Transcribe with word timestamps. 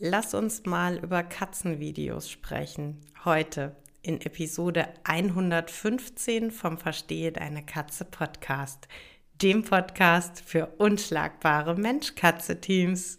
Lass 0.00 0.32
uns 0.32 0.64
mal 0.64 0.98
über 0.98 1.24
Katzenvideos 1.24 2.30
sprechen. 2.30 3.00
Heute 3.24 3.74
in 4.00 4.20
Episode 4.20 4.86
115 5.02 6.52
vom 6.52 6.78
Verstehe 6.78 7.32
deine 7.32 7.66
Katze 7.66 8.04
Podcast, 8.04 8.86
dem 9.42 9.64
Podcast 9.64 10.40
für 10.40 10.68
unschlagbare 10.78 11.74
Mensch-Katze-Teams. 11.74 13.18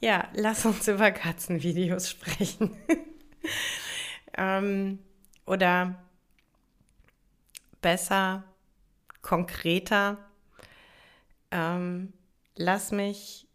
Ja, 0.00 0.28
lass 0.34 0.64
uns 0.64 0.88
über 0.88 1.10
Katzenvideos 1.10 2.08
sprechen. 2.08 2.74
ähm, 4.36 4.98
oder 5.44 6.02
besser, 7.82 8.44
konkreter, 9.20 10.16
ähm, 11.50 12.14
lass 12.56 12.92
mich 12.92 13.46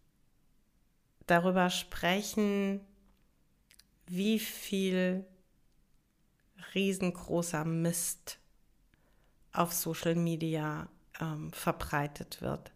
darüber 1.26 1.68
sprechen, 1.68 2.80
wie 4.06 4.38
viel 4.38 5.26
riesengroßer 6.74 7.64
Mist 7.64 8.38
auf 9.52 9.72
Social 9.72 10.14
Media 10.14 10.88
ähm, 11.20 11.50
verbreitet 11.52 12.40
wird. 12.40 12.70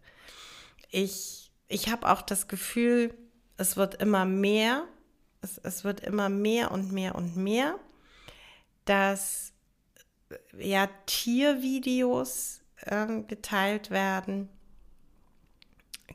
Ich, 0.89 1.51
ich 1.69 1.89
habe 1.89 2.09
auch 2.09 2.21
das 2.21 2.49
Gefühl, 2.49 3.13
es 3.61 3.77
wird 3.77 3.95
immer 4.01 4.25
mehr, 4.25 4.87
es, 5.41 5.59
es 5.59 5.83
wird 5.83 6.01
immer 6.01 6.29
mehr 6.29 6.71
und 6.71 6.91
mehr 6.91 7.15
und 7.15 7.37
mehr, 7.37 7.75
dass 8.85 9.53
ja 10.57 10.89
Tiervideos 11.05 12.61
äh, 12.81 13.21
geteilt 13.21 13.91
werden. 13.91 14.49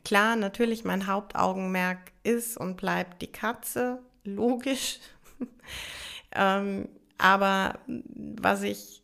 Klar, 0.03 0.35
natürlich, 0.35 0.83
mein 0.83 1.07
Hauptaugenmerk 1.07 2.11
ist 2.23 2.57
und 2.57 2.75
bleibt 2.75 3.21
die 3.21 3.31
Katze, 3.31 4.01
logisch. 4.23 4.99
ähm, 6.33 6.89
aber 7.17 7.79
was 7.87 8.61
ich 8.63 9.01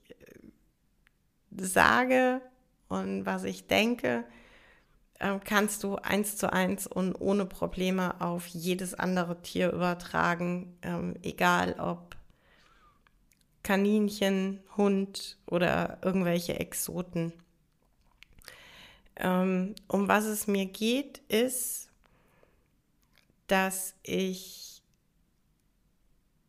sage 1.55 2.41
und 2.89 3.25
was 3.25 3.43
ich 3.45 3.67
denke, 3.67 4.25
ähm, 5.23 5.39
kannst 5.41 5.83
du 5.85 5.95
eins 5.95 6.35
zu 6.35 6.51
eins 6.51 6.85
und 6.85 7.15
ohne 7.15 7.45
Probleme 7.45 8.19
auf 8.19 8.45
jedes 8.47 8.93
andere 8.93 9.41
Tier 9.41 9.71
übertragen, 9.71 10.77
ähm, 10.81 11.15
egal 11.23 11.79
ob 11.79 12.17
Kaninchen, 13.63 14.59
Hund 14.75 15.37
oder 15.45 15.99
irgendwelche 16.01 16.59
Exoten. 16.59 17.31
Ähm, 19.15 19.75
um 19.87 20.09
was 20.09 20.25
es 20.25 20.47
mir 20.47 20.65
geht, 20.65 21.19
ist, 21.29 21.87
dass 23.47 23.95
ich 24.03 24.81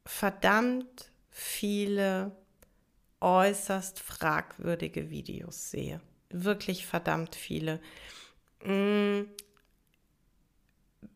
verdammt 0.05 1.13
viele 1.31 2.33
äußerst 3.21 4.01
fragwürdige 4.01 5.11
Videos 5.11 5.71
sehe. 5.71 6.01
Wirklich 6.31 6.87
verdammt 6.87 7.37
viele. 7.37 7.81
Mm, 8.65 9.29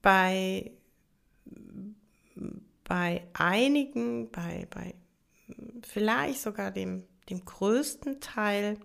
bei, 0.03 0.71
bei 2.85 3.27
einigen, 3.33 4.31
bei, 4.31 4.67
bei 4.71 4.95
vielleicht 5.83 6.41
sogar 6.41 6.71
dem, 6.71 7.05
dem 7.31 7.45
größten 7.45 8.21
Teil 8.21 8.79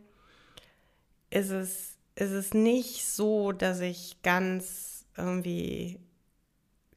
ist 1.29 1.50
es, 1.50 1.97
ist 2.16 2.31
es 2.31 2.53
nicht 2.53 3.06
so, 3.06 3.52
dass 3.52 3.79
ich 3.79 4.22
ganz 4.22 5.06
irgendwie 5.18 6.00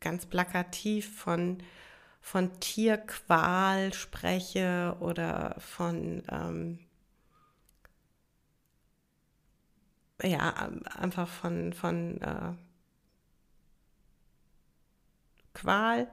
ganz 0.00 0.26
plakativ 0.26 1.18
von, 1.18 1.58
von 2.20 2.60
Tierqual 2.60 3.92
spreche 3.92 4.96
oder 5.00 5.56
von 5.58 6.22
ähm, 6.30 6.85
ja, 10.22 10.70
einfach 10.94 11.28
von, 11.28 11.72
von 11.72 12.20
äh, 12.20 12.52
Qual, 15.54 16.08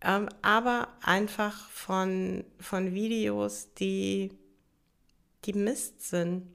ähm, 0.00 0.28
aber 0.42 0.88
einfach 1.02 1.68
von, 1.70 2.44
von 2.60 2.94
Videos, 2.94 3.74
die, 3.74 4.32
die 5.44 5.52
Mist 5.52 6.02
sind. 6.02 6.54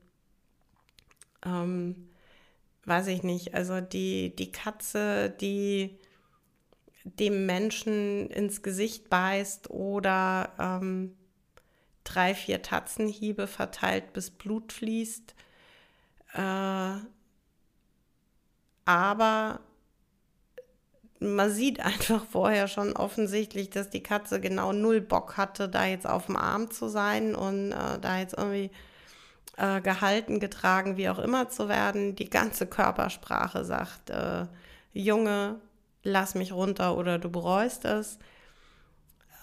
Ähm, 1.46 2.10
weiß 2.86 3.08
ich 3.08 3.24
nicht, 3.24 3.54
also 3.54 3.82
die, 3.82 4.36
die 4.36 4.52
Katze, 4.52 5.30
die 5.30 5.98
dem 7.04 7.46
Menschen 7.46 8.30
ins 8.30 8.62
Gesicht 8.64 9.10
beißt 9.10 9.70
oder 9.70 10.54
ähm, 10.58 11.18
drei, 12.06 12.34
vier 12.34 12.62
Tatzenhiebe 12.62 13.48
verteilt, 13.48 14.14
bis 14.14 14.30
Blut 14.32 14.72
fließt 14.72 15.36
äh, 16.34 17.00
aber 18.86 19.60
man 21.20 21.52
sieht 21.52 21.80
einfach 21.80 22.24
vorher 22.26 22.68
schon 22.68 22.94
offensichtlich, 22.94 23.70
dass 23.70 23.90
die 23.90 24.04
Katze 24.04 24.42
genau 24.42 24.74
null 24.74 25.02
Bock 25.02 25.38
hatte, 25.38 25.70
da 25.70 25.86
jetzt 25.86 26.08
auf 26.08 26.26
dem 26.28 26.36
Arm 26.36 26.70
zu 26.72 26.90
sein 26.90 27.34
und 27.36 27.72
äh, 27.72 28.00
da 28.00 28.20
jetzt 28.20 28.38
irgendwie 28.38 28.72
äh, 29.58 29.82
gehalten, 29.82 30.40
getragen, 30.40 30.98
wie 30.98 31.10
auch 31.10 31.20
immer 31.20 31.50
zu 31.50 31.70
werden. 31.70 32.16
Die 32.16 32.30
ganze 32.30 32.68
Körpersprache 32.68 33.64
sagt, 33.64 34.10
äh, 34.10 34.46
Junge, 34.94 35.60
lass 36.04 36.36
mich 36.36 36.52
runter 36.52 36.98
oder 36.98 37.20
du 37.20 37.30
bereust 37.30 37.86
es. 37.86 38.20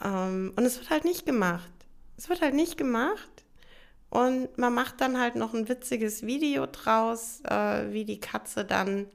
Ähm, 0.05 0.53
und 0.57 0.65
es 0.65 0.79
wird 0.79 0.91
halt 0.91 1.05
nicht 1.05 1.27
gemacht. 1.27 1.71
Es 2.17 2.29
wird 2.29 2.43
halt 2.43 2.55
nicht 2.55 2.77
gemacht. 2.77 3.30
Und 4.11 4.59
man 4.59 4.75
macht 4.75 5.01
dann 5.01 5.19
halt 5.21 5.37
noch 5.37 5.55
ein 5.55 5.69
witziges 5.69 6.27
Video 6.27 6.67
draus, 6.67 7.41
äh, 7.49 7.93
wie 7.93 8.05
die 8.05 8.19
Katze 8.21 8.65
dann 8.65 9.07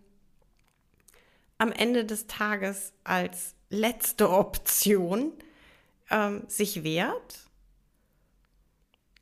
am 1.58 1.72
Ende 1.72 2.06
des 2.06 2.28
Tages 2.28 2.94
als 3.04 3.56
letzte 3.70 4.30
Option 4.30 5.34
ähm, 6.10 6.44
sich 6.48 6.84
wehrt. 6.84 7.40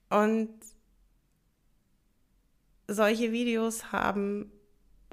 Und 0.09 0.53
solche 2.87 3.31
Videos 3.31 3.91
haben 3.91 4.51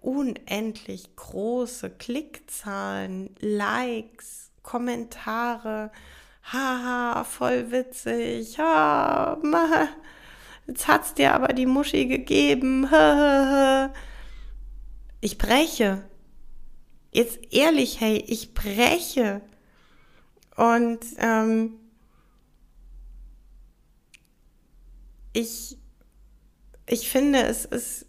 unendlich 0.02 1.16
große 1.16 1.90
Klickzahlen, 1.90 3.34
Likes, 3.40 4.50
Kommentare. 4.62 5.90
Haha, 6.42 7.24
voll 7.24 7.70
witzig. 7.70 8.58
Ha, 8.58 9.38
Jetzt 10.70 10.86
hat's 10.86 11.14
dir 11.14 11.34
aber 11.34 11.48
die 11.52 11.66
Muschi 11.66 12.06
gegeben. 12.06 12.88
Ich 15.22 15.36
breche. 15.36 16.02
Jetzt 17.12 17.52
ehrlich, 17.52 18.00
hey, 18.00 18.24
ich 18.26 18.54
breche. 18.54 19.42
Und 20.56 21.00
ähm, 21.18 21.74
ich, 25.34 25.76
ich 26.86 27.10
finde, 27.10 27.42
es 27.42 27.66
ist 27.66 28.06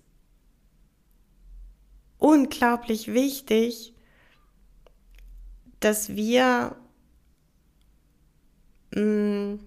unglaublich 2.17 3.13
wichtig, 3.13 3.93
dass 5.81 6.15
wir 6.15 6.77
mh, 8.95 9.59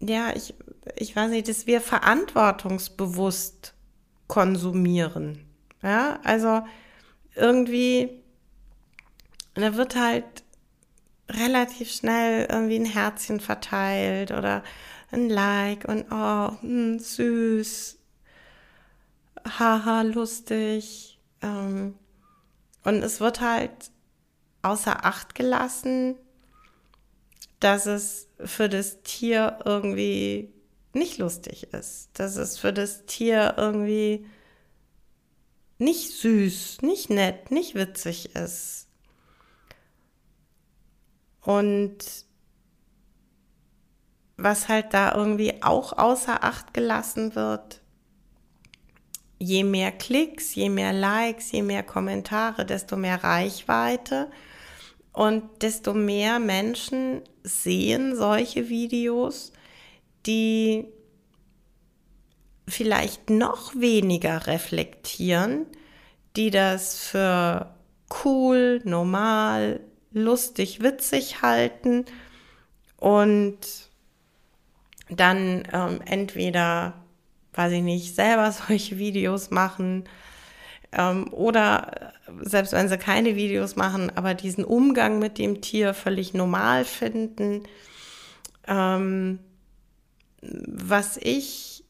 ja, 0.00 0.34
ich, 0.34 0.54
ich 0.96 1.14
weiß 1.14 1.30
nicht, 1.30 1.48
dass 1.48 1.66
wir 1.66 1.80
verantwortungsbewusst 1.80 3.74
konsumieren. 4.26 5.46
Ja, 5.82 6.18
also 6.24 6.62
irgendwie, 7.34 8.22
da 9.54 9.76
wird 9.76 9.96
halt 9.96 10.24
relativ 11.28 11.92
schnell 11.92 12.46
irgendwie 12.50 12.76
ein 12.78 12.84
Herzchen 12.84 13.40
verteilt 13.40 14.30
oder 14.30 14.62
ein 15.10 15.28
Like 15.28 15.86
und 15.86 16.06
oh, 16.10 16.60
hm, 16.60 16.98
süß, 16.98 17.98
haha, 19.58 20.02
lustig. 20.02 21.18
Ähm, 21.42 21.94
und 22.84 23.02
es 23.02 23.20
wird 23.20 23.40
halt 23.40 23.90
außer 24.62 25.04
Acht 25.04 25.34
gelassen, 25.34 26.16
dass 27.60 27.86
es 27.86 28.28
für 28.44 28.68
das 28.68 29.02
Tier 29.02 29.58
irgendwie 29.64 30.52
nicht 30.92 31.18
lustig 31.18 31.72
ist, 31.72 32.10
dass 32.14 32.36
es 32.36 32.58
für 32.58 32.72
das 32.72 33.06
Tier 33.06 33.54
irgendwie 33.56 34.26
nicht 35.78 36.10
süß, 36.10 36.82
nicht 36.82 37.10
nett, 37.10 37.50
nicht 37.50 37.74
witzig 37.74 38.34
ist. 38.34 38.88
Und 41.42 41.98
was 44.36 44.68
halt 44.68 44.92
da 44.92 45.14
irgendwie 45.14 45.62
auch 45.62 45.96
außer 45.96 46.44
Acht 46.44 46.74
gelassen 46.74 47.34
wird, 47.34 47.80
je 49.38 49.64
mehr 49.64 49.92
Klicks, 49.92 50.54
je 50.54 50.68
mehr 50.68 50.92
Likes, 50.92 51.50
je 51.52 51.62
mehr 51.62 51.82
Kommentare, 51.82 52.66
desto 52.66 52.96
mehr 52.96 53.22
Reichweite 53.24 54.30
und 55.20 55.42
desto 55.60 55.92
mehr 55.92 56.38
Menschen 56.38 57.20
sehen 57.42 58.16
solche 58.16 58.70
Videos, 58.70 59.52
die 60.24 60.86
vielleicht 62.66 63.28
noch 63.28 63.74
weniger 63.74 64.46
reflektieren, 64.46 65.66
die 66.36 66.50
das 66.50 67.00
für 67.00 67.74
cool, 68.24 68.80
normal, 68.84 69.80
lustig, 70.10 70.82
witzig 70.82 71.42
halten 71.42 72.06
und 72.96 73.58
dann 75.10 75.68
ähm, 75.70 76.00
entweder, 76.06 76.94
weiß 77.52 77.72
ich 77.72 77.82
nicht, 77.82 78.14
selber 78.14 78.52
solche 78.68 78.96
Videos 78.96 79.50
machen 79.50 80.04
oder 80.92 82.12
selbst 82.42 82.72
wenn 82.72 82.88
sie 82.88 82.98
keine 82.98 83.36
Videos 83.36 83.76
machen, 83.76 84.10
aber 84.16 84.34
diesen 84.34 84.64
Umgang 84.64 85.18
mit 85.18 85.38
dem 85.38 85.60
Tier 85.60 85.94
völlig 85.94 86.34
normal 86.34 86.84
finden. 86.84 87.62
Ähm, 88.66 89.38
was 90.42 91.16
ich 91.16 91.84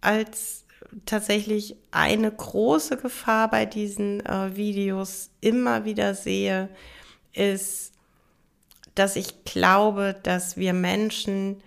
als 0.00 0.64
tatsächlich 1.04 1.76
eine 1.90 2.30
große 2.30 2.96
Gefahr 2.96 3.50
bei 3.50 3.66
diesen 3.66 4.24
äh, 4.24 4.56
Videos 4.56 5.30
immer 5.40 5.84
wieder 5.84 6.14
sehe, 6.14 6.68
ist, 7.32 7.92
dass 8.94 9.16
ich 9.16 9.44
glaube, 9.44 10.16
dass 10.22 10.56
wir 10.56 10.72
Menschen 10.72 11.62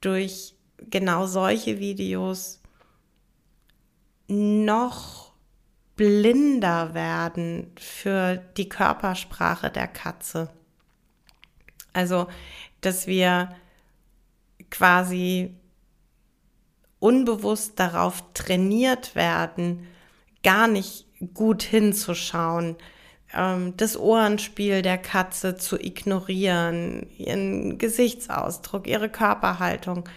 durch 0.00 0.54
genau 0.78 1.26
solche 1.26 1.78
Videos 1.78 2.60
noch 4.28 5.29
blinder 6.00 6.94
werden 6.94 7.72
für 7.78 8.36
die 8.56 8.70
Körpersprache 8.70 9.70
der 9.70 9.86
Katze. 9.86 10.48
Also, 11.92 12.26
dass 12.80 13.06
wir 13.06 13.50
quasi 14.70 15.54
unbewusst 17.00 17.78
darauf 17.78 18.24
trainiert 18.32 19.14
werden, 19.14 19.88
gar 20.42 20.68
nicht 20.68 21.04
gut 21.34 21.62
hinzuschauen, 21.62 22.76
ähm, 23.34 23.76
das 23.76 23.98
Ohrenspiel 23.98 24.80
der 24.80 24.96
Katze 24.96 25.56
zu 25.56 25.78
ignorieren, 25.78 27.10
ihren 27.18 27.76
Gesichtsausdruck, 27.76 28.86
ihre 28.86 29.10
Körperhaltung, 29.10 30.08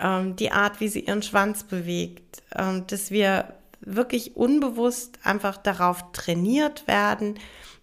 ähm, 0.00 0.34
die 0.36 0.50
Art, 0.50 0.80
wie 0.80 0.88
sie 0.88 1.00
ihren 1.00 1.22
Schwanz 1.22 1.62
bewegt, 1.62 2.42
ähm, 2.56 2.86
dass 2.86 3.10
wir 3.10 3.52
wirklich 3.84 4.36
unbewusst 4.36 5.18
einfach 5.22 5.56
darauf 5.56 6.12
trainiert 6.12 6.86
werden, 6.86 7.38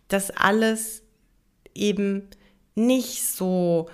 dass 0.07 0.31
alles 0.31 1.03
eben 1.73 2.27
nicht 2.75 3.23
so 3.25 3.89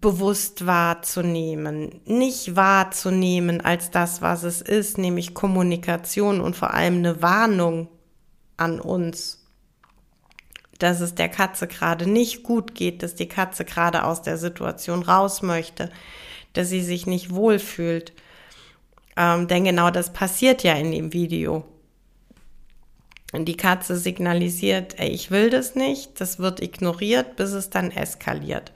bewusst 0.00 0.66
wahrzunehmen, 0.66 2.00
nicht 2.04 2.56
wahrzunehmen 2.56 3.60
als 3.60 3.90
das, 3.90 4.20
was 4.20 4.42
es 4.42 4.60
ist, 4.60 4.98
nämlich 4.98 5.32
Kommunikation 5.32 6.40
und 6.40 6.56
vor 6.56 6.74
allem 6.74 6.98
eine 6.98 7.22
Warnung 7.22 7.88
an 8.56 8.80
uns, 8.80 9.44
dass 10.78 11.00
es 11.00 11.14
der 11.14 11.28
Katze 11.28 11.68
gerade 11.68 12.10
nicht 12.10 12.42
gut 12.42 12.74
geht, 12.74 13.02
dass 13.02 13.14
die 13.14 13.28
Katze 13.28 13.64
gerade 13.64 14.04
aus 14.04 14.22
der 14.22 14.38
Situation 14.38 15.02
raus 15.02 15.42
möchte, 15.42 15.90
dass 16.52 16.68
sie 16.68 16.82
sich 16.82 17.06
nicht 17.06 17.32
wohlfühlt. 17.32 18.12
Ähm, 19.16 19.48
denn 19.48 19.64
genau 19.64 19.90
das 19.90 20.12
passiert 20.12 20.62
ja 20.62 20.74
in 20.74 20.92
dem 20.92 21.12
Video. 21.12 21.64
Und 23.32 23.46
die 23.46 23.56
Katze 23.56 23.96
signalisiert, 23.96 24.98
ey, 24.98 25.08
ich 25.08 25.30
will 25.30 25.50
das 25.50 25.74
nicht, 25.74 26.20
das 26.20 26.38
wird 26.38 26.62
ignoriert, 26.62 27.36
bis 27.36 27.50
es 27.52 27.70
dann 27.70 27.90
eskaliert. 27.90 28.72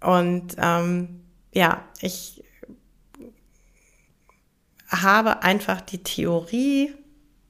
Und 0.00 0.56
ähm, 0.58 1.20
ja, 1.52 1.84
ich 2.00 2.42
habe 4.88 5.42
einfach 5.42 5.80
die 5.80 6.02
Theorie, 6.02 6.94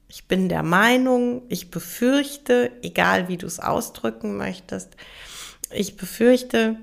ich 0.09 0.27
bin 0.27 0.49
der 0.49 0.63
Meinung, 0.63 1.43
ich 1.49 1.71
befürchte, 1.71 2.73
egal 2.83 3.29
wie 3.29 3.37
du 3.37 3.47
es 3.47 3.61
ausdrücken 3.61 4.37
möchtest, 4.37 4.97
ich 5.73 5.97
befürchte, 5.97 6.77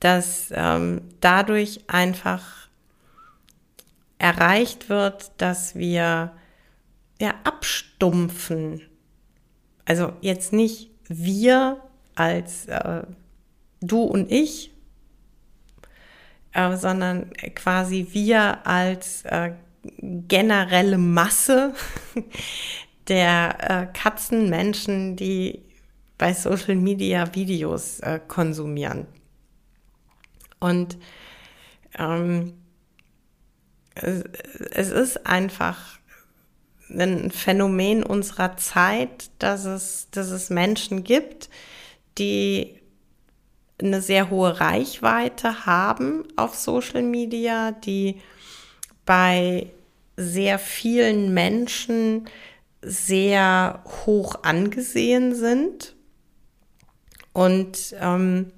dass 0.00 0.48
ähm, 0.50 1.02
dadurch 1.20 1.84
einfach 1.86 2.67
erreicht 4.18 4.88
wird, 4.88 5.32
dass 5.38 5.74
wir 5.74 6.32
ja 7.20 7.34
abstumpfen. 7.44 8.82
Also 9.84 10.12
jetzt 10.20 10.52
nicht 10.52 10.90
wir 11.08 11.80
als 12.14 12.66
äh, 12.66 13.02
du 13.80 14.02
und 14.02 14.30
ich, 14.30 14.72
äh, 16.52 16.76
sondern 16.76 17.32
quasi 17.54 18.08
wir 18.12 18.66
als 18.66 19.24
äh, 19.24 19.52
generelle 19.92 20.98
Masse 20.98 21.74
der 23.08 23.56
äh, 23.60 23.86
Katzenmenschen, 23.98 25.16
die 25.16 25.62
bei 26.18 26.34
Social 26.34 26.74
Media 26.74 27.34
Videos 27.34 28.00
äh, 28.00 28.20
konsumieren. 28.26 29.06
Und 30.58 30.98
ähm, 31.96 32.54
es, 34.02 34.90
ist 34.90 35.26
einfach 35.26 35.98
ein 36.90 37.30
Phänomen 37.30 38.02
unserer 38.02 38.56
Zeit, 38.56 39.30
dass 39.38 39.64
es, 39.64 40.08
dass 40.10 40.30
es 40.30 40.50
Menschen 40.50 41.04
gibt, 41.04 41.50
die 42.16 42.78
eine 43.80 44.02
sehr 44.02 44.30
hohe 44.30 44.60
Reichweite 44.60 45.66
haben 45.66 46.24
auf 46.36 46.54
Social 46.54 47.02
Media, 47.02 47.72
die 47.72 48.20
bei 49.04 49.70
sehr 50.16 50.58
vielen 50.58 51.32
Menschen 51.32 52.28
sehr 52.82 53.84
hoch 54.04 54.42
angesehen 54.42 55.34
sind. 55.34 55.94
Und 57.32 57.94
ähm, 58.00 58.52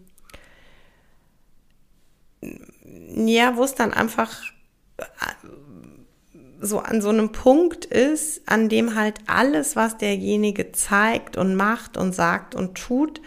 ja, 2.41 3.57
wo 3.57 3.65
es 3.65 3.75
dann 3.75 3.93
einfach 3.93 4.43
so 6.61 6.81
an 6.81 7.01
so 7.01 7.09
einem 7.09 7.33
Punkt 7.33 7.85
ist, 7.87 8.43
an 8.47 8.69
dem 8.69 8.95
halt 8.95 9.19
alles, 9.27 9.77
was 9.77 9.97
derjenige 9.97 10.73
zeigt 10.73 11.37
und 11.37 11.55
macht 11.55 11.97
und 11.97 12.15
sagt 12.15 12.55
und 12.55 12.77
tut, 12.77 13.21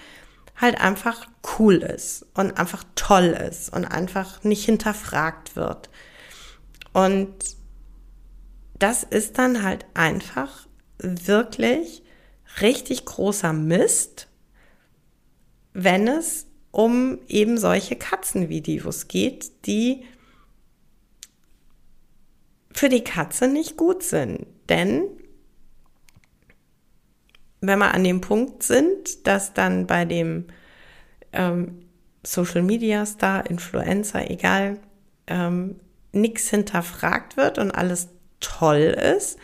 halt 0.55 0.79
einfach 0.79 1.27
cool 1.57 1.75
ist 1.75 2.25
und 2.35 2.57
einfach 2.57 2.83
toll 2.95 3.37
ist 3.49 3.73
und 3.73 3.85
einfach 3.85 4.43
nicht 4.43 4.65
hinterfragt 4.65 5.55
wird. 5.55 5.89
Und 6.93 7.33
das 8.77 9.03
ist 9.03 9.37
dann 9.39 9.63
halt 9.63 9.85
einfach 9.93 10.67
wirklich 10.99 12.03
richtig 12.61 13.05
großer 13.05 13.51
Mist, 13.51 14.27
wenn 15.73 16.07
es 16.07 16.45
um 16.71 17.19
eben 17.27 17.57
solche 17.57 17.95
Katzenvideos 17.95 19.07
geht, 19.07 19.65
die 19.65 20.03
für 22.73 22.89
die 22.89 23.03
Katze 23.03 23.47
nicht 23.47 23.77
gut 23.77 24.03
sind. 24.03 24.45
Denn 24.69 25.03
wenn 27.61 27.79
wir 27.79 27.93
an 27.93 28.03
dem 28.03 28.19
Punkt 28.19 28.63
sind, 28.63 29.25
dass 29.25 29.53
dann 29.53 29.87
bei 29.87 30.05
dem 30.05 30.47
ähm, 31.31 31.85
Social 32.25 32.61
Media 32.61 33.05
Star, 33.05 33.49
Influencer, 33.49 34.29
egal, 34.29 34.79
ähm, 35.27 35.79
nichts 36.11 36.49
hinterfragt 36.49 37.37
wird 37.37 37.57
und 37.57 37.71
alles 37.71 38.09
toll 38.39 38.95
ist, 39.17 39.37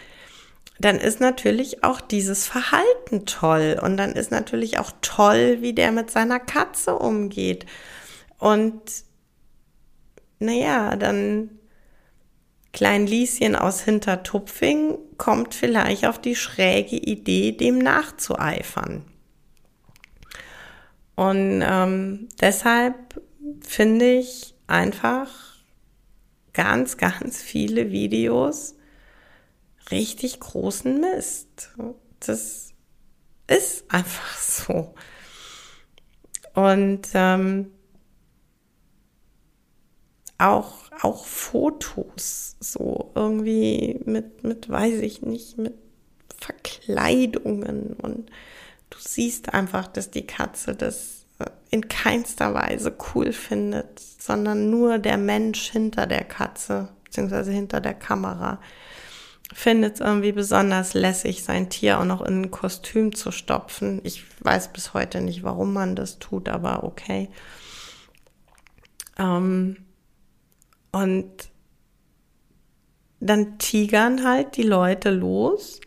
dann 0.79 0.97
ist 0.97 1.19
natürlich 1.19 1.83
auch 1.83 1.99
dieses 1.99 2.47
Verhalten 2.47 3.25
toll. 3.25 3.79
Und 3.81 3.97
dann 3.97 4.13
ist 4.13 4.31
natürlich 4.31 4.79
auch 4.79 4.91
toll, 5.01 5.57
wie 5.61 5.73
der 5.73 5.91
mit 5.91 6.09
seiner 6.09 6.39
Katze 6.39 6.95
umgeht. 6.95 7.65
Und 8.37 8.81
naja, 10.39 10.95
dann 10.95 11.58
Klein 12.71 13.07
Lieschen 13.07 13.55
aus 13.55 13.81
Hintertupfing 13.81 14.97
kommt 15.17 15.55
vielleicht 15.55 16.05
auf 16.05 16.19
die 16.19 16.35
schräge 16.35 16.95
Idee, 16.95 17.51
dem 17.51 17.79
nachzueifern. 17.79 19.03
Und 21.15 21.63
ähm, 21.65 22.29
deshalb 22.39 23.21
finde 23.61 24.19
ich 24.19 24.53
einfach 24.67 25.29
ganz, 26.53 26.97
ganz 26.97 27.41
viele 27.41 27.91
Videos 27.91 28.75
richtig 29.91 30.39
großen 30.39 30.99
Mist. 30.99 31.71
Das 32.19 32.73
ist 33.47 33.85
einfach 33.89 34.37
so. 34.37 34.93
Und 36.53 37.07
ähm, 37.13 37.71
auch, 40.39 40.73
auch 41.01 41.25
Fotos, 41.25 42.55
so 42.59 43.11
irgendwie 43.13 44.01
mit, 44.05 44.43
mit, 44.43 44.69
weiß 44.69 44.99
ich 45.01 45.21
nicht, 45.21 45.57
mit 45.57 45.73
Verkleidungen 46.39 47.93
und 48.01 48.31
du 48.89 48.97
siehst 48.99 49.53
einfach, 49.53 49.87
dass 49.87 50.09
die 50.09 50.25
Katze 50.25 50.75
das 50.75 51.25
äh, 51.39 51.45
in 51.69 51.89
keinster 51.89 52.53
Weise 52.53 52.95
cool 53.13 53.33
findet, 53.33 53.99
sondern 53.99 54.69
nur 54.69 54.97
der 54.97 55.17
Mensch 55.17 55.69
hinter 55.71 56.07
der 56.07 56.23
Katze, 56.23 56.89
beziehungsweise 57.03 57.51
hinter 57.51 57.81
der 57.81 57.93
Kamera, 57.93 58.59
findet 59.53 59.95
es 59.95 59.99
irgendwie 59.99 60.31
besonders 60.31 60.93
lässig, 60.93 61.43
sein 61.43 61.69
Tier 61.69 61.99
auch 61.99 62.05
noch 62.05 62.21
in 62.21 62.43
ein 62.43 62.51
Kostüm 62.51 63.13
zu 63.13 63.31
stopfen. 63.31 63.99
Ich 64.03 64.23
weiß 64.41 64.71
bis 64.71 64.93
heute 64.93 65.21
nicht, 65.21 65.43
warum 65.43 65.73
man 65.73 65.95
das 65.95 66.19
tut, 66.19 66.47
aber 66.47 66.83
okay. 66.83 67.29
Ähm, 69.17 69.77
und 70.91 71.49
dann 73.19 73.57
tigern 73.59 74.23
halt 74.23 74.57
die 74.57 74.63
Leute 74.63 75.11
los, 75.11 75.81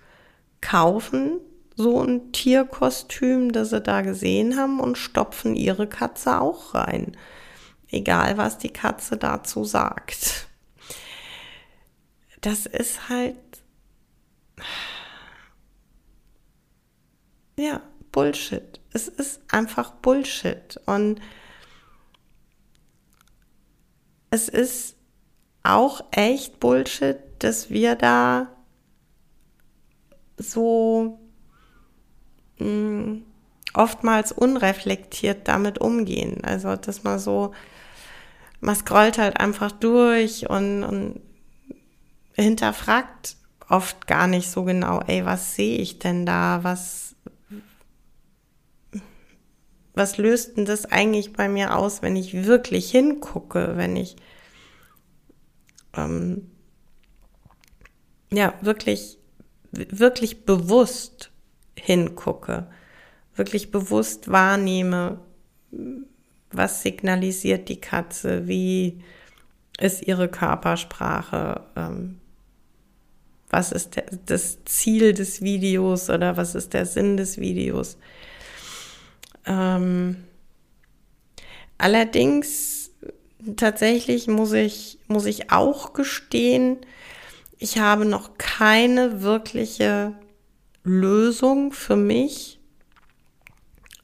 kaufen 0.60 1.40
so 1.76 2.02
ein 2.02 2.32
Tierkostüm, 2.32 3.52
das 3.52 3.70
sie 3.70 3.80
da 3.80 4.02
gesehen 4.02 4.56
haben 4.56 4.80
und 4.80 4.98
stopfen 4.98 5.56
ihre 5.56 5.86
Katze 5.86 6.40
auch 6.40 6.74
rein. 6.74 7.16
Egal, 7.88 8.36
was 8.38 8.58
die 8.58 8.72
Katze 8.72 9.16
dazu 9.16 9.64
sagt. 9.64 10.48
Das 12.40 12.66
ist 12.66 13.08
halt, 13.08 13.36
ja, 17.56 17.80
Bullshit. 18.10 18.80
Es 18.92 19.08
ist 19.08 19.40
einfach 19.48 19.92
Bullshit. 19.92 20.80
Und 20.86 21.20
es 24.32 24.48
ist 24.48 24.96
auch 25.62 26.02
echt 26.10 26.58
Bullshit, 26.58 27.18
dass 27.38 27.68
wir 27.68 27.96
da 27.96 28.48
so 30.38 31.20
mh, 32.58 32.66
mm, 32.66 33.22
oftmals 33.74 34.32
unreflektiert 34.32 35.48
damit 35.48 35.78
umgehen. 35.78 36.42
Also, 36.44 36.76
dass 36.76 37.04
man 37.04 37.18
so, 37.18 37.52
man 38.60 38.74
scrollt 38.74 39.18
halt 39.18 39.38
einfach 39.38 39.70
durch 39.70 40.48
und, 40.48 40.82
und 40.82 41.20
hinterfragt 42.34 43.36
oft 43.68 44.06
gar 44.06 44.26
nicht 44.26 44.50
so 44.50 44.64
genau, 44.64 45.00
ey, 45.06 45.26
was 45.26 45.56
sehe 45.56 45.76
ich 45.76 45.98
denn 45.98 46.24
da? 46.24 46.60
Was, 46.62 47.11
was 49.94 50.16
löst 50.16 50.56
denn 50.56 50.64
das 50.64 50.86
eigentlich 50.86 51.32
bei 51.32 51.48
mir 51.48 51.76
aus, 51.76 52.02
wenn 52.02 52.16
ich 52.16 52.44
wirklich 52.46 52.90
hingucke, 52.90 53.72
wenn 53.76 53.96
ich 53.96 54.16
ähm, 55.94 56.50
ja 58.32 58.54
wirklich, 58.62 59.18
wirklich 59.70 60.44
bewusst 60.44 61.30
hingucke, 61.76 62.68
wirklich 63.34 63.70
bewusst 63.70 64.30
wahrnehme, 64.30 65.20
was 66.50 66.82
signalisiert 66.82 67.68
die 67.68 67.80
Katze, 67.80 68.46
wie 68.46 69.02
ist 69.78 70.06
ihre 70.06 70.28
Körpersprache, 70.28 71.62
ähm, 71.76 72.18
was 73.50 73.72
ist 73.72 73.96
der, 73.96 74.04
das 74.26 74.64
Ziel 74.64 75.12
des 75.12 75.42
Videos 75.42 76.08
oder 76.08 76.36
was 76.36 76.54
ist 76.54 76.72
der 76.72 76.86
Sinn 76.86 77.16
des 77.16 77.38
Videos. 77.38 77.98
Ähm, 79.46 80.24
allerdings 81.78 82.90
tatsächlich 83.56 84.28
muss 84.28 84.52
ich, 84.52 84.98
muss 85.08 85.26
ich 85.26 85.50
auch 85.50 85.92
gestehen, 85.92 86.78
ich 87.58 87.78
habe 87.78 88.04
noch 88.04 88.38
keine 88.38 89.22
wirkliche 89.22 90.14
Lösung 90.82 91.72
für 91.72 91.96
mich, 91.96 92.58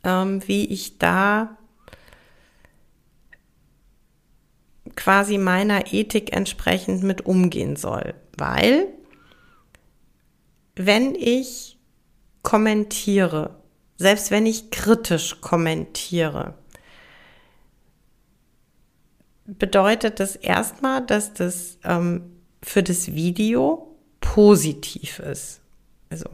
ähm, 0.04 0.46
wie 0.46 0.66
ich 0.66 0.98
da 0.98 1.56
quasi 4.94 5.38
meiner 5.38 5.92
Ethik 5.92 6.34
entsprechend 6.34 7.02
mit 7.02 7.26
umgehen 7.26 7.76
soll. 7.76 8.14
Weil, 8.36 8.86
wenn 10.76 11.14
ich 11.14 11.78
kommentiere, 12.42 13.60
selbst 13.98 14.30
wenn 14.30 14.46
ich 14.46 14.70
kritisch 14.70 15.40
kommentiere, 15.40 16.54
bedeutet 19.44 20.20
das 20.20 20.36
erstmal, 20.36 21.04
dass 21.04 21.34
das 21.34 21.78
ähm, 21.84 22.30
für 22.62 22.82
das 22.82 23.08
Video 23.14 23.96
positiv 24.20 25.18
ist. 25.18 25.60
Also 26.10 26.28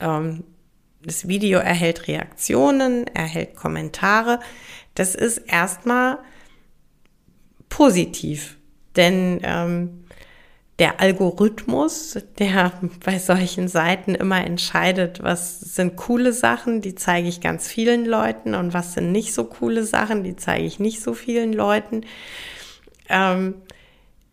ähm, 0.00 0.44
das 1.02 1.28
Video 1.28 1.58
erhält 1.58 2.06
Reaktionen, 2.08 3.06
erhält 3.08 3.56
Kommentare. 3.56 4.40
Das 4.94 5.14
ist 5.14 5.38
erstmal 5.38 6.18
positiv, 7.68 8.58
denn 8.96 9.40
ähm, 9.42 10.05
der 10.78 11.00
Algorithmus, 11.00 12.18
der 12.38 12.72
bei 13.04 13.18
solchen 13.18 13.66
Seiten 13.66 14.14
immer 14.14 14.44
entscheidet, 14.44 15.22
was 15.22 15.58
sind 15.60 15.96
coole 15.96 16.34
Sachen, 16.34 16.82
die 16.82 16.94
zeige 16.94 17.28
ich 17.28 17.40
ganz 17.40 17.66
vielen 17.66 18.04
Leuten 18.04 18.54
und 18.54 18.74
was 18.74 18.92
sind 18.92 19.10
nicht 19.10 19.32
so 19.32 19.44
coole 19.44 19.84
Sachen, 19.84 20.22
die 20.22 20.36
zeige 20.36 20.66
ich 20.66 20.78
nicht 20.78 21.02
so 21.02 21.14
vielen 21.14 21.54
Leuten. 21.54 22.02
Ähm, 23.08 23.54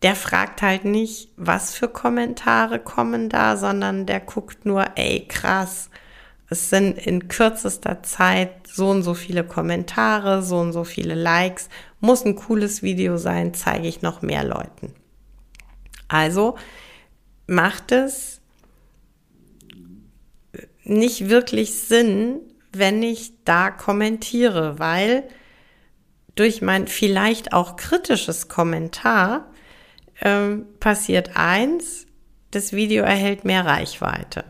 der 0.02 0.16
fragt 0.16 0.60
halt 0.60 0.84
nicht, 0.84 1.30
was 1.38 1.74
für 1.74 1.88
Kommentare 1.88 2.78
kommen 2.78 3.30
da, 3.30 3.56
sondern 3.56 4.04
der 4.04 4.20
guckt 4.20 4.66
nur, 4.66 4.84
ey, 4.96 5.24
krass, 5.26 5.88
es 6.50 6.68
sind 6.68 6.98
in 6.98 7.28
kürzester 7.28 8.02
Zeit 8.02 8.66
so 8.66 8.90
und 8.90 9.02
so 9.02 9.14
viele 9.14 9.44
Kommentare, 9.44 10.42
so 10.42 10.58
und 10.58 10.74
so 10.74 10.84
viele 10.84 11.14
Likes, 11.14 11.70
muss 12.00 12.26
ein 12.26 12.36
cooles 12.36 12.82
Video 12.82 13.16
sein, 13.16 13.54
zeige 13.54 13.88
ich 13.88 14.02
noch 14.02 14.20
mehr 14.20 14.44
Leuten. 14.44 14.94
Also 16.08 16.56
macht 17.46 17.92
es 17.92 18.40
nicht 20.84 21.28
wirklich 21.28 21.74
Sinn, 21.74 22.40
wenn 22.72 23.02
ich 23.02 23.32
da 23.44 23.70
kommentiere, 23.70 24.78
weil 24.78 25.24
durch 26.34 26.62
mein 26.62 26.88
vielleicht 26.88 27.52
auch 27.52 27.76
kritisches 27.76 28.48
Kommentar 28.48 29.50
ähm, 30.20 30.66
passiert 30.80 31.36
eins, 31.36 32.06
das 32.50 32.72
Video 32.72 33.04
erhält 33.04 33.44
mehr 33.44 33.64
Reichweite. 33.64 34.44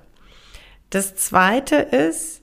Das 0.91 1.15
zweite 1.15 1.77
ist, 1.77 2.43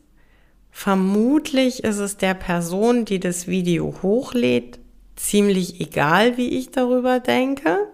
vermutlich 0.71 1.83
ist 1.83 1.97
es 1.97 2.17
der 2.17 2.33
Person, 2.33 3.05
die 3.05 3.19
das 3.19 3.47
Video 3.47 3.95
hochlädt, 4.01 4.79
ziemlich 5.15 5.79
egal, 5.81 6.37
wie 6.37 6.49
ich 6.49 6.71
darüber 6.71 7.19
denke. 7.19 7.87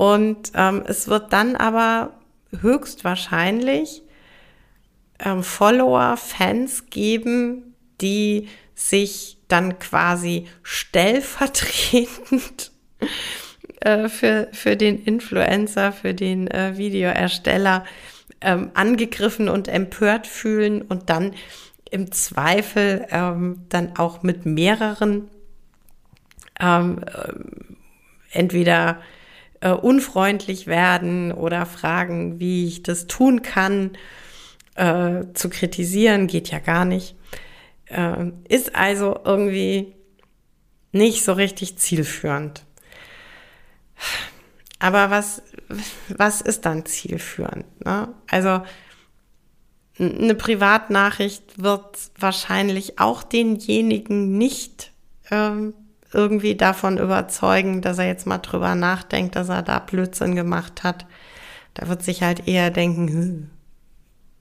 Und 0.00 0.52
ähm, 0.54 0.82
es 0.86 1.08
wird 1.08 1.30
dann 1.30 1.56
aber 1.56 2.14
höchstwahrscheinlich 2.58 4.00
ähm, 5.18 5.42
Follower, 5.42 6.16
Fans 6.16 6.86
geben, 6.88 7.74
die 8.00 8.48
sich 8.74 9.36
dann 9.48 9.78
quasi 9.78 10.46
stellvertretend 10.62 12.72
äh, 13.80 14.08
für, 14.08 14.48
für 14.52 14.74
den 14.74 15.04
Influencer, 15.04 15.92
für 15.92 16.14
den 16.14 16.48
äh, 16.48 16.78
Videoersteller 16.78 17.84
ähm, 18.40 18.70
angegriffen 18.72 19.50
und 19.50 19.68
empört 19.68 20.26
fühlen 20.26 20.80
und 20.80 21.10
dann 21.10 21.34
im 21.90 22.10
Zweifel 22.10 23.06
ähm, 23.10 23.66
dann 23.68 23.98
auch 23.98 24.22
mit 24.22 24.46
mehreren 24.46 25.28
ähm, 26.58 27.04
äh, 27.04 27.34
entweder 28.30 29.02
äh, 29.60 29.70
unfreundlich 29.70 30.66
werden 30.66 31.32
oder 31.32 31.66
fragen, 31.66 32.40
wie 32.40 32.66
ich 32.66 32.82
das 32.82 33.06
tun 33.06 33.42
kann. 33.42 33.92
Äh, 34.74 35.24
zu 35.34 35.50
kritisieren 35.50 36.26
geht 36.26 36.50
ja 36.50 36.58
gar 36.58 36.84
nicht. 36.84 37.16
Äh, 37.86 38.32
ist 38.48 38.74
also 38.74 39.18
irgendwie 39.24 39.94
nicht 40.92 41.24
so 41.24 41.32
richtig 41.32 41.78
zielführend. 41.78 42.64
Aber 44.78 45.10
was, 45.10 45.42
was 46.08 46.40
ist 46.40 46.64
dann 46.64 46.86
zielführend? 46.86 47.66
Ne? 47.84 48.08
Also 48.28 48.62
eine 49.98 50.34
Privatnachricht 50.34 51.62
wird 51.62 51.98
wahrscheinlich 52.18 52.98
auch 52.98 53.22
denjenigen 53.22 54.38
nicht 54.38 54.92
ähm, 55.30 55.74
irgendwie 56.12 56.56
davon 56.56 56.98
überzeugen, 56.98 57.82
dass 57.82 57.98
er 57.98 58.06
jetzt 58.06 58.26
mal 58.26 58.38
drüber 58.38 58.74
nachdenkt, 58.74 59.36
dass 59.36 59.48
er 59.48 59.62
da 59.62 59.78
Blödsinn 59.78 60.34
gemacht 60.34 60.82
hat. 60.82 61.06
Da 61.74 61.88
wird 61.88 62.02
sich 62.02 62.22
halt 62.22 62.48
eher 62.48 62.70
denken, 62.70 63.08
hm, 63.08 63.50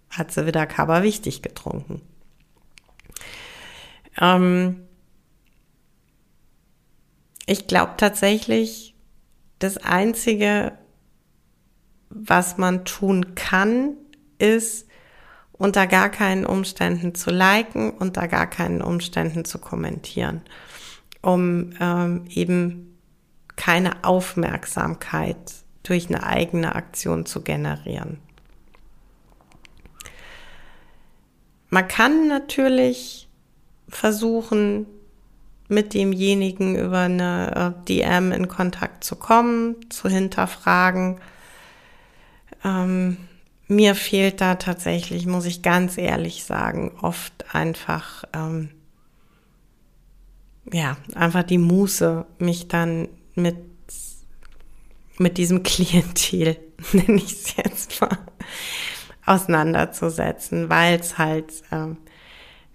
hat 0.09 0.31
sie 0.31 0.47
wieder 0.47 0.65
Kaba 0.65 1.03
wichtig 1.03 1.41
getrunken. 1.41 2.01
Ähm 4.19 4.87
ich 7.45 7.67
glaube 7.67 7.93
tatsächlich, 7.97 8.95
das 9.59 9.77
Einzige, 9.77 10.73
was 12.09 12.57
man 12.57 12.85
tun 12.85 13.35
kann, 13.35 13.95
ist, 14.39 14.87
unter 15.51 15.87
gar 15.87 16.09
keinen 16.09 16.45
Umständen 16.45 17.13
zu 17.13 17.31
liken, 17.31 17.91
unter 17.91 18.27
gar 18.27 18.47
keinen 18.47 18.81
Umständen 18.81 19.45
zu 19.45 19.59
kommentieren, 19.59 20.41
um 21.21 21.71
ähm, 21.79 22.25
eben 22.29 22.97
keine 23.55 24.03
Aufmerksamkeit 24.03 25.37
durch 25.83 26.07
eine 26.07 26.23
eigene 26.23 26.75
Aktion 26.75 27.25
zu 27.25 27.41
generieren. 27.41 28.19
Man 31.69 31.87
kann 31.87 32.27
natürlich 32.27 33.27
versuchen, 33.89 34.87
mit 35.67 35.93
demjenigen 35.93 36.75
über 36.75 37.01
eine 37.01 37.75
äh, 37.79 37.85
DM 37.85 38.31
in 38.31 38.47
Kontakt 38.47 39.03
zu 39.03 39.15
kommen, 39.15 39.75
zu 39.89 40.09
hinterfragen. 40.09 41.19
Ähm, 42.65 43.17
mir 43.67 43.93
fehlt 43.93 44.41
da 44.41 44.55
tatsächlich, 44.55 45.27
muss 45.27 45.45
ich 45.45 45.61
ganz 45.61 45.99
ehrlich 45.99 46.43
sagen, 46.43 46.91
oft 47.01 47.45
einfach, 47.53 48.23
ähm, 48.33 48.69
ja, 50.71 50.97
einfach 51.15 51.43
die 51.43 51.57
Muße, 51.57 52.25
mich 52.39 52.67
dann 52.67 53.07
mit, 53.35 53.57
mit 55.17 55.37
diesem 55.37 55.63
Klientel, 55.63 56.57
nenne 56.93 57.15
ich 57.15 57.31
es 57.31 57.55
jetzt 57.57 58.01
mal, 58.01 58.17
auseinanderzusetzen, 59.25 60.69
weil 60.69 60.99
es 60.99 61.17
halt 61.17 61.51
ähm, 61.71 61.97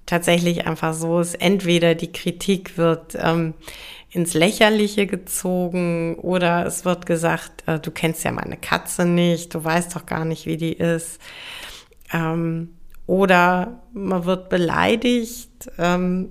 tatsächlich 0.06 0.66
einfach 0.66 0.94
so 0.94 1.20
ist, 1.20 1.34
entweder 1.34 1.94
die 1.94 2.12
Kritik 2.12 2.76
wird 2.78 3.16
ähm, 3.18 3.54
ins 4.10 4.34
Lächerliche 4.34 5.06
gezogen 5.06 6.14
oder 6.16 6.64
es 6.66 6.84
wird 6.84 7.06
gesagt, 7.06 7.64
äh, 7.66 7.80
du 7.80 7.90
kennst 7.90 8.22
ja 8.24 8.30
meine 8.30 8.56
Katze 8.56 9.04
nicht, 9.04 9.54
du 9.54 9.64
weißt 9.64 9.96
doch 9.96 10.06
gar 10.06 10.24
nicht, 10.24 10.46
wie 10.46 10.56
die 10.56 10.74
ist. 10.74 11.20
Ähm, 12.12 12.74
oder 13.06 13.82
man 13.92 14.24
wird 14.24 14.48
beleidigt 14.48 15.70
ähm, 15.78 16.30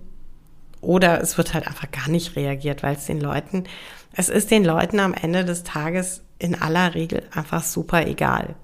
oder 0.83 1.21
es 1.21 1.37
wird 1.37 1.53
halt 1.53 1.67
einfach 1.67 1.89
gar 1.91 2.09
nicht 2.09 2.35
reagiert, 2.35 2.83
weil 2.83 2.95
es 2.95 3.05
den 3.05 3.21
Leuten, 3.21 3.63
es 4.13 4.29
ist 4.29 4.51
den 4.51 4.63
Leuten 4.63 4.99
am 4.99 5.13
Ende 5.13 5.45
des 5.45 5.63
Tages 5.63 6.23
in 6.39 6.55
aller 6.55 6.93
Regel 6.93 7.23
einfach 7.31 7.63
super 7.63 8.05
egal. 8.05 8.55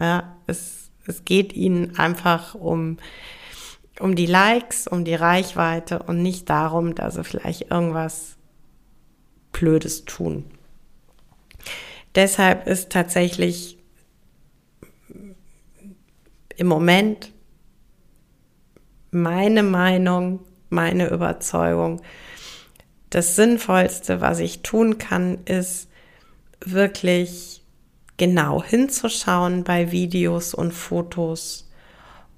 Ja, 0.00 0.36
es, 0.46 0.90
es 1.06 1.24
geht 1.24 1.52
ihnen 1.52 1.98
einfach 1.98 2.54
um 2.54 2.98
um 4.00 4.16
die 4.16 4.26
Likes, 4.26 4.88
um 4.88 5.04
die 5.04 5.14
Reichweite 5.14 6.02
und 6.02 6.22
nicht 6.22 6.48
darum, 6.48 6.94
dass 6.94 7.14
sie 7.14 7.24
vielleicht 7.24 7.70
irgendwas 7.70 8.36
Blödes 9.52 10.04
tun. 10.06 10.44
Deshalb 12.14 12.66
ist 12.66 12.90
tatsächlich 12.90 13.78
im 16.56 16.66
Moment 16.66 17.32
meine 19.10 19.62
Meinung, 19.62 20.40
meine 20.70 21.08
Überzeugung, 21.08 22.00
das 23.10 23.36
Sinnvollste, 23.36 24.20
was 24.20 24.38
ich 24.38 24.62
tun 24.62 24.98
kann, 24.98 25.38
ist 25.44 25.88
wirklich 26.64 27.62
genau 28.16 28.62
hinzuschauen 28.62 29.64
bei 29.64 29.90
Videos 29.90 30.54
und 30.54 30.72
Fotos 30.72 31.68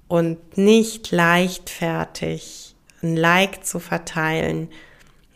und 0.07 0.57
nicht 0.57 1.11
leichtfertig 1.11 2.75
ein 3.01 3.17
Like 3.17 3.65
zu 3.65 3.79
verteilen, 3.79 4.69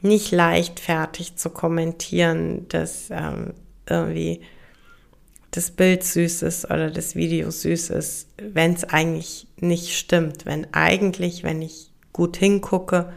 nicht 0.02 0.32
leichtfertig 0.32 1.36
zu 1.36 1.50
kommentieren, 1.50 2.68
dass 2.70 3.10
ähm, 3.10 3.54
irgendwie 3.88 4.42
das 5.52 5.72
Bild 5.72 6.04
süß 6.04 6.44
ist 6.44 6.66
oder 6.66 6.92
das 6.92 7.16
Video 7.16 7.50
süß 7.52 7.90
ist, 7.92 8.30
wenn 8.38 8.74
es 8.74 8.84
eigentlich 8.84 9.48
nicht 9.60 9.98
stimmt. 9.98 10.46
Wenn 10.46 10.72
eigentlich, 10.74 11.44
wenn 11.44 11.62
ich 11.62 11.92
gut 12.18 12.38
hingucke, 12.38 13.14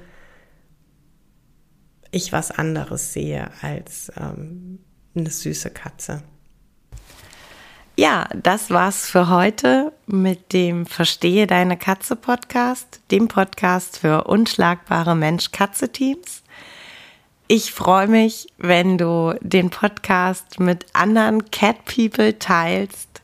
ich 2.11 2.33
was 2.33 2.51
anderes 2.51 3.15
sehe 3.15 3.51
als 3.63 4.13
ähm, 4.15 4.79
eine 5.15 5.31
süße 5.31 5.71
Katze. 5.71 6.23
Ja, 7.97 8.29
das 8.35 8.69
war's 8.71 9.09
für 9.09 9.31
heute 9.31 9.93
mit 10.07 10.53
dem 10.53 10.85
Verstehe 10.85 11.47
deine 11.47 11.79
Katze 11.79 12.15
Podcast, 12.15 13.01
dem 13.11 13.29
Podcast 13.29 13.99
für 13.99 14.25
unschlagbare 14.25 15.17
Mensch-Katze-Teams. 15.17 16.43
Ich 17.49 17.73
freue 17.73 18.07
mich, 18.07 18.49
wenn 18.59 18.99
du 18.99 19.35
den 19.41 19.71
Podcast 19.71 20.61
mit 20.61 20.85
anderen 20.93 21.51
Cat 21.51 21.87
People 21.87 22.39
teilst, 22.39 23.23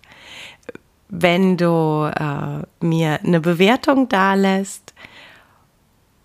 wenn 1.10 1.58
du 1.58 2.10
äh, 2.14 2.84
mir 2.84 3.20
eine 3.22 3.40
Bewertung 3.40 4.08
dalässt 4.08 4.85